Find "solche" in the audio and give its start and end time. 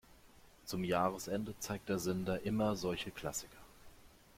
2.75-3.11